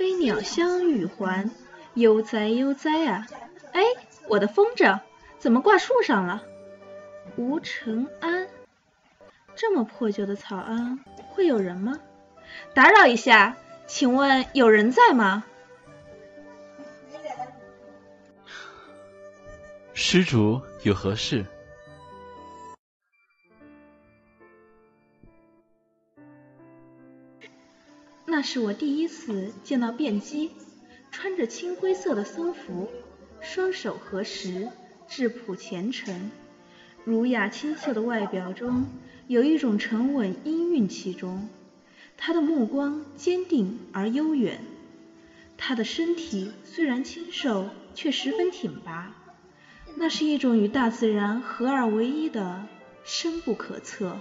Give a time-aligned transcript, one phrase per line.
[0.00, 1.50] 飞鸟相与还，
[1.92, 3.26] 悠哉悠哉啊！
[3.74, 3.82] 哎，
[4.28, 4.98] 我的风筝
[5.38, 6.42] 怎么挂树上了？
[7.36, 8.48] 吴承安，
[9.54, 12.00] 这么破旧的草庵，会有人吗？
[12.72, 15.44] 打扰一下，请问有人在吗？
[19.92, 21.44] 施主有何事？
[28.40, 30.52] 那是我第一次见到卞姬，
[31.10, 32.88] 穿着青灰色的僧服，
[33.42, 34.70] 双手合十，
[35.06, 36.30] 质朴虔诚，
[37.04, 38.86] 儒雅清秀的外表中
[39.26, 41.50] 有一种沉稳音韵其中。
[42.16, 44.62] 他的目光坚定而悠远，
[45.58, 49.14] 他的身体虽然清瘦，却十分挺拔，
[49.96, 52.64] 那是一种与大自然合二为一的
[53.04, 54.18] 深不可测。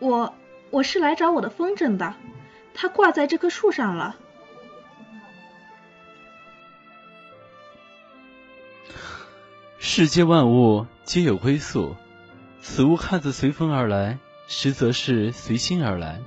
[0.00, 0.34] 我
[0.70, 2.14] 我是来找我的风筝的，
[2.74, 4.16] 它挂在这棵树上了。
[9.78, 11.96] 世间万物皆有归宿，
[12.62, 16.20] 此物看似随风而来，实则是随心而来。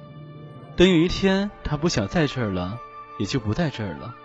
[0.75, 2.79] 等有一天他不想在这儿了，
[3.17, 4.15] 也就不在这儿了。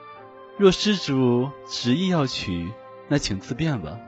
[0.58, 2.70] 若施主执意要取，
[3.06, 3.98] 那请自便吧。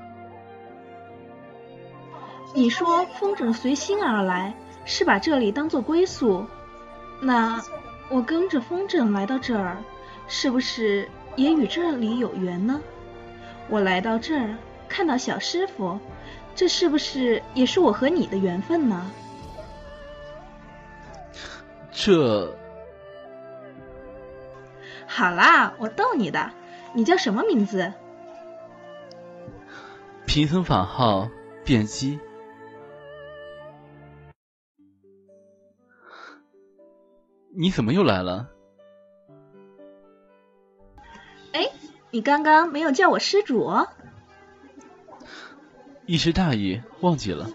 [2.55, 4.55] 你说风筝随心而来。
[4.85, 6.47] 是把这里当做归宿，
[7.21, 7.63] 那
[8.09, 9.77] 我跟着风筝来到这儿，
[10.27, 12.81] 是不是也与这里有缘呢？
[13.69, 14.57] 我来到这儿
[14.89, 15.99] 看到小师傅，
[16.55, 19.11] 这是不是也是我和你的缘分呢？
[21.93, 22.57] 这……
[25.07, 26.51] 好啦，我逗你的。
[26.93, 27.93] 你叫什么名字？
[30.27, 31.29] 贫僧法号
[31.65, 32.19] 辩机。
[37.53, 38.49] 你怎么又来了？
[41.53, 41.69] 哎，
[42.11, 43.71] 你刚刚没有叫我施主？
[46.07, 47.51] 一时大意，忘记了。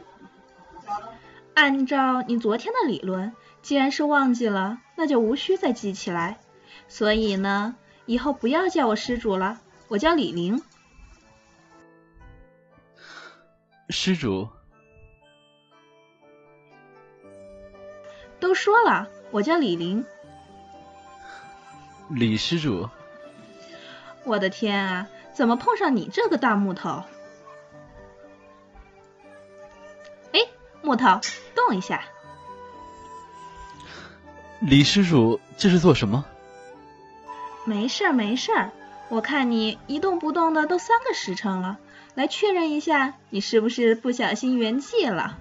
[1.53, 6.39] 按照你昨天的理论，既然是忘记了，那就无需再记起来。
[6.89, 7.75] 所以呢，
[8.05, 10.61] 以后不要叫我施主了，我叫李玲。
[13.89, 14.49] 施主，
[18.39, 19.09] 都说了。
[19.31, 20.05] 我叫李玲，
[22.09, 22.89] 李施主。
[24.23, 27.03] 我的天啊，怎么碰上你这个大木头？
[30.31, 30.39] 哎，
[30.81, 31.19] 木头，
[31.53, 32.03] 动一下。
[34.61, 36.25] 李施主，这是做什么？
[37.65, 38.71] 没事儿，没事儿。
[39.09, 41.77] 我看你一动不动的都三个时辰了，
[42.15, 45.37] 来确认一下，你是不是不小心圆寂了？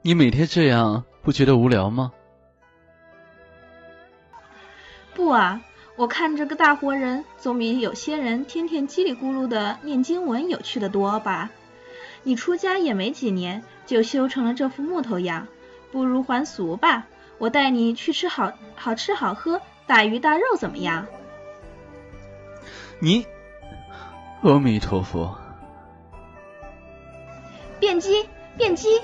[0.00, 1.04] 你每天这样。
[1.24, 2.12] 不觉得无聊吗？
[5.14, 5.62] 不啊，
[5.96, 11.50] 我看这个大活人总比有些人天天叽里咕噜的念经文有趣的多吧？
[12.24, 15.48] 你出家也没几年，就修成了这副木头样，
[15.90, 17.06] 不如还俗吧。
[17.38, 21.06] 我带你去吃好好吃好喝大鱼大肉，怎么样？
[22.98, 23.26] 你，
[24.42, 25.38] 阿弥陀佛。
[27.80, 29.00] 变鸡，变鸡。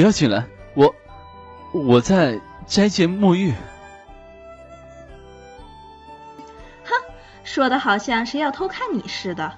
[0.00, 0.94] 不要进来，我
[1.72, 3.52] 我在斋戒沐浴。
[6.84, 6.94] 哼，
[7.44, 9.52] 说的好像谁要偷看你似的。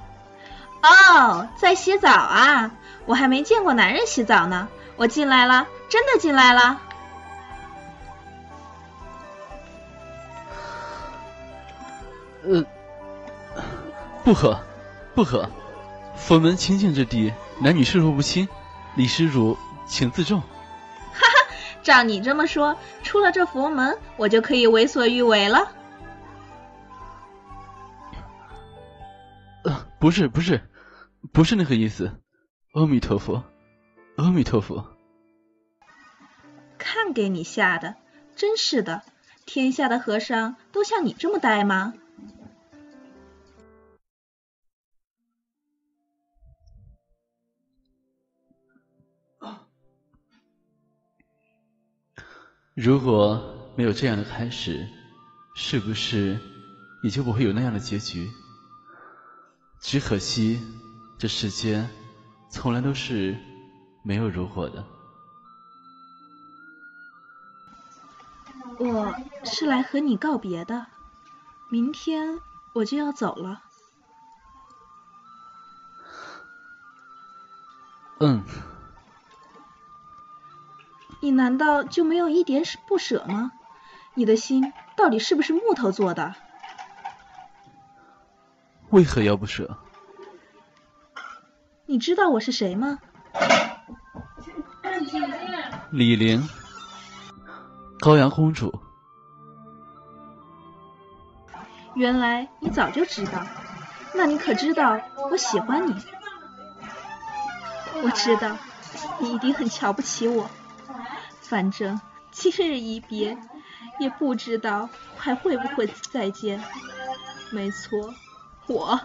[0.82, 2.72] 哦，在洗澡啊！
[3.06, 4.66] 我还没见过男人洗澡呢。
[4.96, 6.80] 我进来了，真的进来了。
[12.42, 12.64] 呃，
[14.24, 14.60] 不可，
[15.14, 15.48] 不可！
[16.16, 18.48] 佛门清净之地，男女授受不亲。
[18.96, 19.56] 李施主。
[19.86, 20.40] 请自重。
[20.40, 20.46] 哈
[21.12, 25.72] 哈，照你这么说，出了这佛门，我就可以为所欲为了。
[29.64, 30.60] 呃，不是，不是，
[31.32, 32.20] 不是那个意思。
[32.72, 33.44] 阿弥陀佛，
[34.16, 34.96] 阿弥陀佛。
[36.78, 37.96] 看给你吓的，
[38.34, 39.02] 真是的，
[39.44, 41.94] 天下的和尚都像你这么呆吗？
[52.74, 54.88] 如果没有这样的开始，
[55.54, 56.40] 是不是
[57.02, 58.30] 也就不会有那样的结局？
[59.78, 60.58] 只可惜，
[61.18, 61.90] 这世间
[62.50, 63.36] 从来都是
[64.02, 64.84] 没有如果的。
[68.78, 69.14] 我
[69.44, 70.86] 是来和你告别的，
[71.68, 72.40] 明天
[72.72, 73.62] 我就要走了。
[78.20, 78.42] 嗯。
[81.22, 83.52] 你难道就没有一点不舍吗？
[84.14, 86.34] 你的心到底是不是木头做的？
[88.90, 89.78] 为何要不舍？
[91.86, 92.98] 你知道我是谁吗？
[95.92, 96.48] 李玲，
[98.00, 98.82] 高阳公主。
[101.94, 103.46] 原来你早就知道，
[104.16, 105.94] 那你可知道我喜欢你？
[108.02, 108.56] 我知道
[109.20, 110.50] 你一定很瞧不起我，
[111.52, 112.00] 反正
[112.30, 113.36] 今日一别，
[114.00, 114.88] 也不知道
[115.18, 116.64] 还会不会再见。
[117.50, 118.14] 没错，
[118.68, 118.98] 我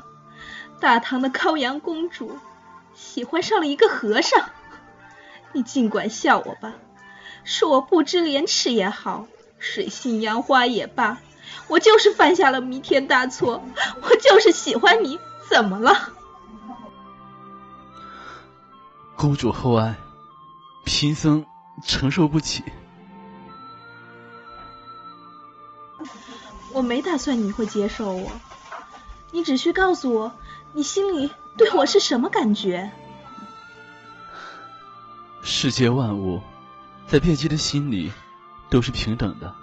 [0.79, 2.39] 大唐的高阳公主
[2.93, 4.49] 喜欢上了一个和尚。
[5.51, 6.75] 你尽管笑我吧，
[7.43, 9.27] 说我不知廉耻也好，
[9.59, 11.17] 水性杨花也罢。
[11.67, 13.61] 我就是犯下了弥天大错，
[14.01, 15.19] 我就是喜欢你，
[15.49, 16.13] 怎么了？
[19.17, 19.95] 公主厚爱，
[20.85, 21.45] 贫僧
[21.83, 22.63] 承受不起。
[26.73, 28.31] 我没打算你会接受我，
[29.31, 30.31] 你只需告诉我，
[30.73, 32.91] 你心里对我是什么感觉？
[35.41, 36.41] 世界万物，
[37.07, 38.11] 在辩机的心里
[38.69, 39.55] 都是平等的。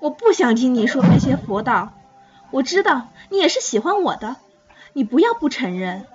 [0.00, 1.94] 我不想听你说那些佛道，
[2.50, 4.36] 我知道你也是喜欢我的，
[4.92, 6.06] 你不要不承认。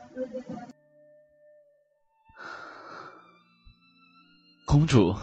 [4.69, 5.15] 公主，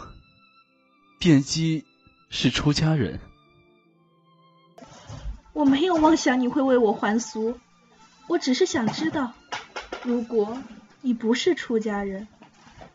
[1.19, 1.85] 辩机
[2.29, 3.21] 是出家人，
[5.53, 7.57] 我没有妄想你会为我还俗，
[8.27, 9.31] 我只是想知道，
[10.03, 10.61] 如果
[10.99, 12.27] 你不是出家人，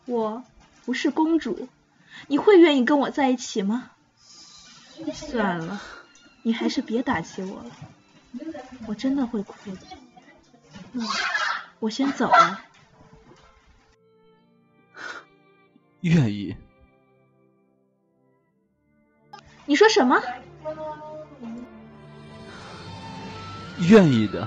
[0.05, 0.43] 我
[0.85, 1.67] 不是公主，
[2.27, 3.89] 你会愿意跟我在一起吗？
[5.11, 5.81] 算了，
[6.43, 7.71] 你还是别打击我了，
[8.85, 9.77] 我真的会哭的。
[10.91, 11.01] 嗯，
[11.79, 12.61] 我先走了。
[16.03, 16.55] 愿意？
[19.65, 20.21] 你说什么？
[23.89, 24.45] 愿意的。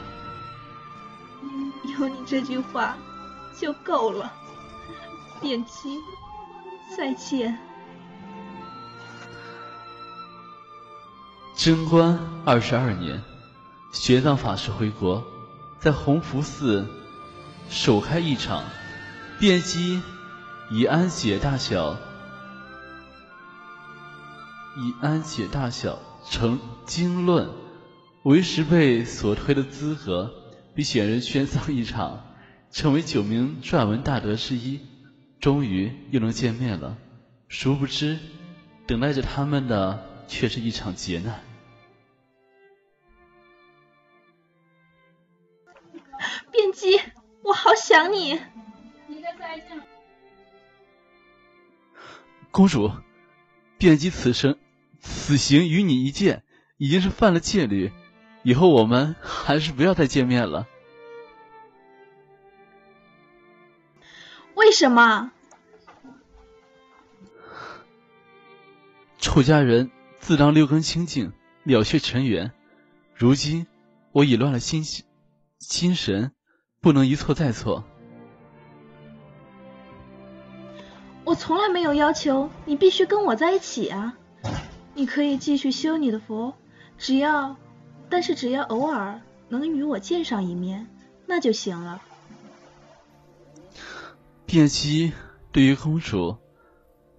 [1.98, 2.96] 有你这句话
[3.58, 4.30] 就够了。
[5.40, 5.98] 便姬，
[6.94, 7.58] 再见。
[11.56, 13.22] 贞观二十二年，
[13.92, 15.24] 玄奘法师回国，
[15.80, 16.86] 在弘福寺
[17.70, 18.62] 首开一场，
[19.38, 20.02] 辩机
[20.68, 21.96] 以安解大小，
[24.76, 27.48] 以安解大小成经论
[28.24, 30.32] 为时被所推的资格，
[30.74, 32.24] 比选人宣丧一场，
[32.72, 34.80] 成为九名撰文大德之一。
[35.38, 36.96] 终于又能见面了，
[37.46, 38.18] 殊不知，
[38.86, 41.40] 等待着他们的却是一场劫难。
[46.50, 47.00] 辩机，
[47.42, 48.40] 我好想你。
[52.56, 52.90] 公主，
[53.76, 54.56] 辩机此生
[54.98, 56.42] 此行与你一见，
[56.78, 57.92] 已经是犯了戒律，
[58.44, 60.66] 以后我们还是不要再见面了。
[64.54, 65.32] 为什么？
[69.18, 72.52] 楚家人自当六根清净，了却尘缘。
[73.14, 73.66] 如今
[74.12, 74.82] 我已乱了心
[75.58, 76.32] 心神。
[76.80, 77.84] 不能一错再错。
[81.26, 84.16] 我从来没有要求你必须跟我在一起啊！
[84.94, 86.54] 你可以继续修你的佛，
[86.98, 87.56] 只要，
[88.08, 90.86] 但是只要偶尔能与我见上一面，
[91.26, 92.00] 那就行了。
[94.46, 95.12] 卞姬
[95.50, 96.36] 对于公主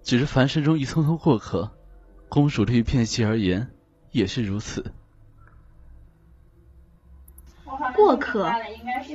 [0.02, 1.70] 只是凡世中一匆匆过客，
[2.30, 3.70] 公主对于卞姬而言
[4.10, 4.90] 也是如此。
[7.94, 8.50] 过客？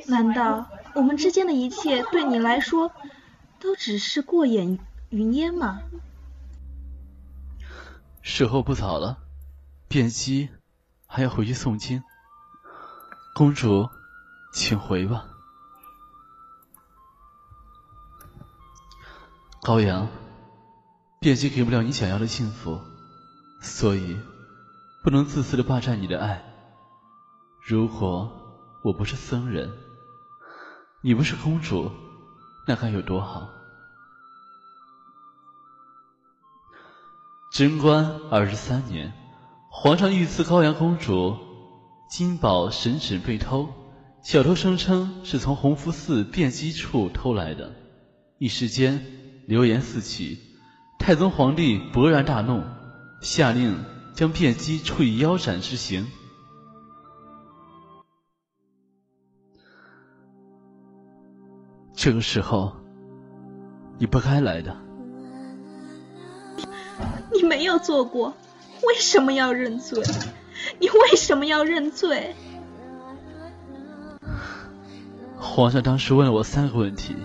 [0.06, 2.92] 难道我们之间的一切对你来说
[3.64, 4.78] 都只是过眼
[5.10, 5.82] 云烟吗？
[8.22, 9.18] 时候不早了，
[9.88, 10.50] 卞姬
[11.08, 12.04] 还要回去诵经。
[13.34, 13.90] 公主，
[14.54, 15.26] 请回吧。
[19.62, 20.10] 高阳，
[21.22, 22.82] 卞姬给不了你想要的幸福，
[23.62, 24.20] 所以
[25.04, 26.44] 不能自私的霸占你的爱。
[27.66, 28.42] 如果。
[28.84, 29.72] 我不是僧人，
[31.00, 31.90] 你不是公主，
[32.66, 33.50] 那该有多好！
[37.52, 39.14] 贞观二十三年，
[39.70, 41.38] 皇上御赐高阳公主
[42.10, 43.70] 金宝神纸被偷，
[44.24, 47.76] 小偷声称是从弘福寺辩机处偷来的，
[48.40, 49.06] 一时间
[49.46, 50.40] 流言四起，
[50.98, 52.64] 太宗皇帝勃然大怒，
[53.22, 53.84] 下令
[54.16, 56.08] 将辩机处以腰斩之刑。
[62.04, 62.74] 这个时候，
[63.98, 64.76] 你不该来的。
[67.32, 68.36] 你没有做过，
[68.86, 70.04] 为什么要认罪？
[70.82, 72.36] 你为什么要认罪？
[75.38, 77.16] 皇上当时问了我三个问题：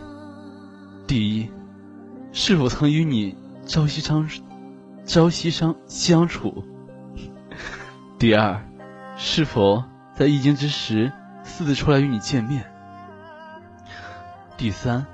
[1.09, 1.51] 第一，
[2.31, 4.31] 是否曾与你朝夕相
[5.05, 6.63] 朝夕相相处？
[8.17, 8.65] 第二，
[9.17, 9.83] 是否
[10.15, 11.11] 在易经之时
[11.43, 12.65] 私自出来与你见面？
[14.59, 15.07] 第三，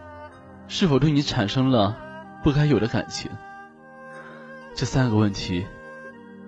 [0.69, 1.95] 是否对你产生了
[2.43, 3.31] 不该有的感情？
[4.75, 5.67] 这三个问题，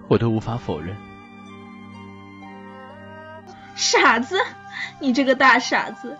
[0.09, 0.97] 我都无法否认。
[3.75, 4.41] 傻子，
[4.99, 6.17] 你这个大傻子！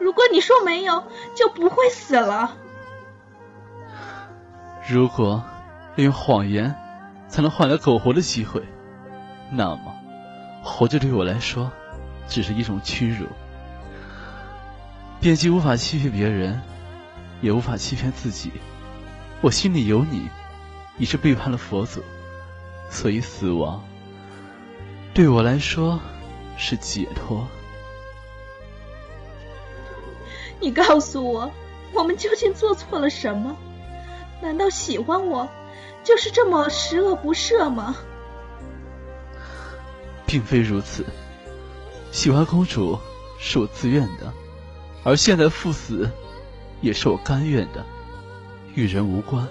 [0.00, 1.04] 如果你说没有，
[1.36, 2.56] 就不会死了。
[4.88, 5.44] 如果
[5.94, 6.74] 利用谎言
[7.28, 8.64] 才能换来苟活的机会，
[9.52, 9.94] 那么
[10.64, 11.70] 活着对我来说
[12.26, 13.28] 只是一种屈辱。
[15.20, 16.60] 编辑无法欺骗别人，
[17.40, 18.52] 也无法欺骗自己。
[19.40, 20.28] 我心里有你，
[20.96, 22.02] 你是背叛了佛祖，
[22.90, 23.82] 所以死亡
[25.12, 25.98] 对我来说
[26.56, 27.46] 是解脱。
[30.60, 31.50] 你告诉我，
[31.92, 33.56] 我们究竟做错了什么？
[34.40, 35.48] 难道喜欢我
[36.04, 37.96] 就是这么十恶不赦吗？
[40.26, 41.04] 并非如此，
[42.12, 42.98] 喜欢公主
[43.38, 44.32] 是我自愿的，
[45.06, 46.10] 而现在赴死
[46.80, 47.84] 也是我甘愿的，
[48.74, 49.46] 与人无关。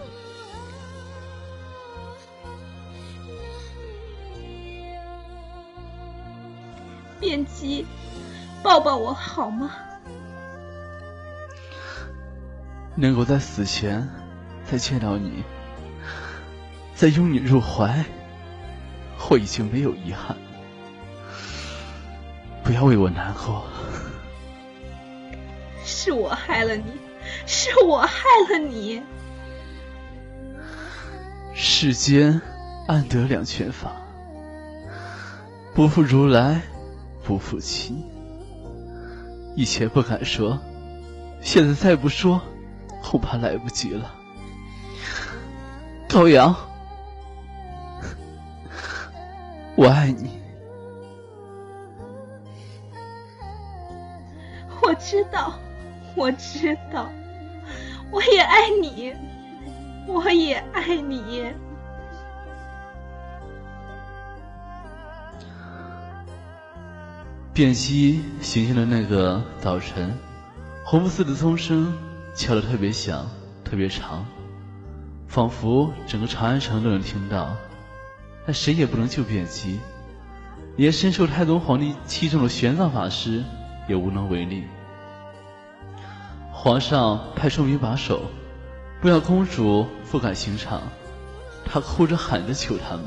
[7.22, 7.86] 便姬，
[8.62, 9.72] 抱抱我好吗？
[12.96, 14.10] 能够在死前
[14.66, 15.42] 再见到你，
[16.94, 18.04] 再拥你入怀，
[19.30, 20.36] 我已经没有遗憾。
[22.62, 23.64] 不要为我难过。
[26.06, 26.84] 是我害了你，
[27.48, 29.02] 是我害了你。
[31.56, 32.40] 世间
[32.88, 33.92] 安得两全法？
[35.74, 36.62] 不负如来，
[37.24, 38.06] 不负卿。
[39.56, 40.60] 以前不敢说，
[41.42, 42.40] 现在再不说。
[43.02, 44.14] 恐怕来不及了，
[46.08, 46.56] 高阳，
[49.76, 50.30] 我爱你。
[54.84, 55.60] 我知道，
[56.16, 57.10] 我知道，
[58.12, 59.14] 我也爱你，
[60.08, 61.52] 我也爱你。
[67.54, 70.14] 卞熙行进的那个早晨，
[70.84, 71.94] 红拂寺的钟声。
[72.38, 73.26] 敲得特别响，
[73.64, 74.26] 特别长，
[75.26, 77.56] 仿佛整个长安城都能听到。
[78.46, 79.80] 但谁也不能救卞姬，
[80.76, 83.42] 连深受太宗皇帝器重的玄奘法师
[83.88, 84.66] 也无能为力。
[86.66, 88.24] 皇上派重兵把守，
[89.00, 90.82] 不让公主负赶刑场。
[91.64, 93.04] 她哭着喊着求他们：“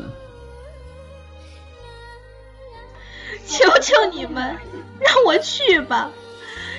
[3.45, 4.57] 求求你们，
[5.01, 6.13] 让我去吧，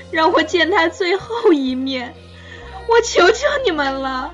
[0.09, 2.15] 让我见他最后一面。”
[2.87, 4.31] 我求求你们了！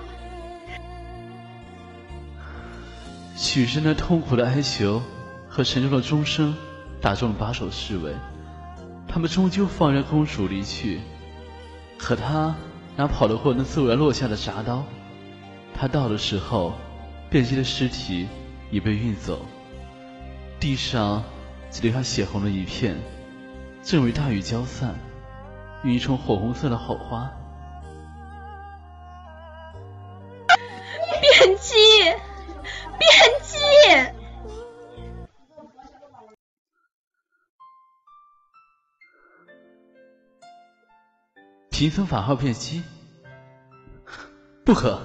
[3.36, 5.02] 许是那痛苦的哀求
[5.50, 6.56] 和沉重的钟声
[7.02, 8.14] 打中了把守侍卫，
[9.08, 11.02] 他们终究放任公主离去。
[11.98, 12.56] 可他
[12.96, 14.84] 哪跑得过那骤然落下的铡刀？
[15.74, 16.74] 他到的时候，
[17.30, 18.28] 卞姬的尸体
[18.72, 19.46] 已被运走，
[20.60, 21.24] 地上
[21.70, 22.96] 只留下血红的一片。
[23.84, 24.96] 正为大雨浇散，
[25.84, 27.30] 一丛火红色的好花。
[30.48, 33.06] 卞姬，卞
[33.44, 33.58] 姬，
[41.78, 42.84] 贫僧法号变姬，
[44.64, 44.98] 不可，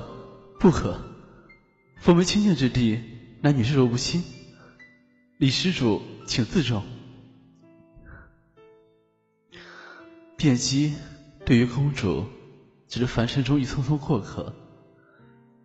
[0.61, 1.01] 不可！
[1.97, 3.03] 佛门清净之地，
[3.41, 4.23] 男女授受不亲。
[5.39, 6.85] 李施主，请自重。
[10.37, 10.95] 变姬
[11.45, 12.25] 对于公主，
[12.87, 14.55] 只是凡尘中一匆匆过客。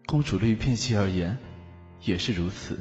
[0.07, 1.37] 公主对于变姬而言，
[2.01, 2.79] 也是如此。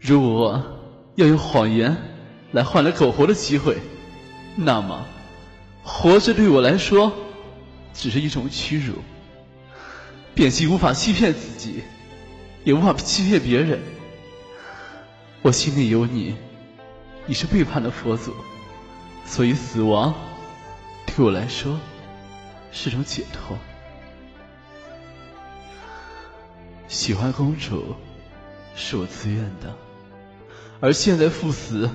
[0.00, 1.94] 如果要用谎言
[2.52, 3.76] 来换来苟活的机会，
[4.56, 5.04] 那么
[5.90, 7.10] 活着对我来说
[7.94, 8.96] 只是一种屈辱。
[10.34, 11.82] 卞姬无法欺骗自己，
[12.62, 13.80] 也无法欺骗别人。
[15.40, 16.36] 我心里有你，
[17.26, 18.34] 你是背叛了佛祖，
[19.24, 20.14] 所以死亡
[21.06, 21.80] 对我来说
[22.70, 23.58] 是种解脱。
[26.86, 27.96] 喜欢公主
[28.76, 29.74] 是我自愿的，
[30.80, 31.90] 而现在赴死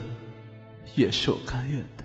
[0.95, 2.02] 也是我甘愿的。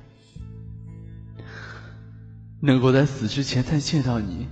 [2.61, 4.49] 能够在死之前再见到你，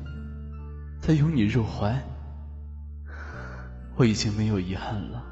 [1.00, 2.00] 再拥你入怀，
[3.96, 5.24] 我已经没有遗憾了。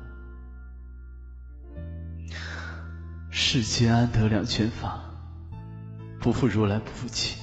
[3.31, 5.01] 世间安得两全法，
[6.21, 7.39] 不负如来不负卿。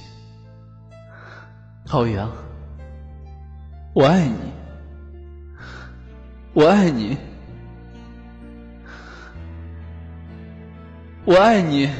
[1.86, 2.30] 浩洋，
[3.94, 4.36] 我爱你，
[6.52, 7.16] 我爱你，
[11.24, 11.90] 我爱你。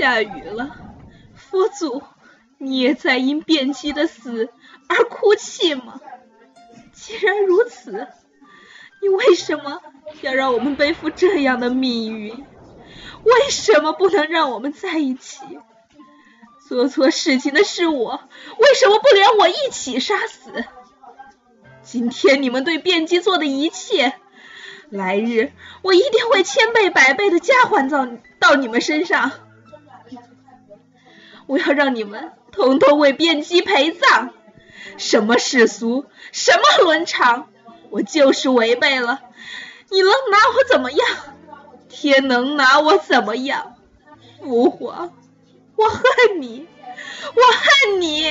[0.00, 0.74] 下雨了，
[1.34, 2.02] 佛祖，
[2.56, 4.48] 你也在因辩机的死
[4.88, 6.00] 而哭泣吗？
[6.94, 8.08] 既然如此，
[9.02, 9.82] 你为什么
[10.22, 12.46] 要让我们背负这样的命运？
[13.24, 15.42] 为什么不能让我们在一起？
[16.66, 18.22] 做错事情的是我，
[18.56, 20.64] 为什么不连我一起杀死？
[21.82, 24.14] 今天你们对辩机做的一切，
[24.88, 25.52] 来日
[25.82, 29.30] 我一定会千倍百倍的加还到到你们身上。
[31.50, 34.30] 我要让你们统统为卞姬陪葬，
[34.98, 37.48] 什么世俗，什么伦常，
[37.90, 39.20] 我就是违背了，
[39.88, 41.08] 你能拿我怎么样？
[41.88, 43.74] 天能拿我怎么样？
[44.38, 45.12] 父皇，
[45.74, 46.68] 我恨你，
[47.34, 48.30] 我恨你！